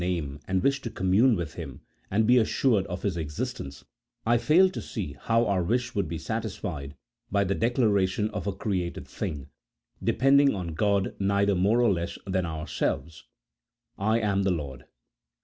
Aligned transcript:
17 0.01 0.09
name 0.15 0.39
and 0.47 0.63
wished 0.63 0.83
to 0.83 0.89
coninmne 0.89 1.37
with 1.37 1.53
Him, 1.53 1.81
and 2.09 2.25
be 2.25 2.39
assured 2.39 2.87
of 2.87 3.03
His 3.03 3.17
existence, 3.17 3.85
I 4.25 4.39
fail 4.39 4.67
to 4.71 4.81
see 4.81 5.15
how 5.19 5.45
our 5.45 5.61
wish 5.61 5.93
would 5.93 6.07
be 6.07 6.17
satisfied 6.17 6.95
by 7.31 7.43
the 7.43 7.53
declaration 7.53 8.27
of 8.31 8.47
a 8.47 8.51
created 8.51 9.07
thing 9.07 9.49
(depending 10.03 10.55
on 10.55 10.69
God 10.73 11.13
neither 11.19 11.53
more 11.53 11.77
nor 11.81 11.91
less 11.93 12.17
than 12.25 12.47
ourselves), 12.47 13.25
"I 13.95 14.19
am 14.19 14.41
the 14.41 14.49
Lord." 14.49 14.85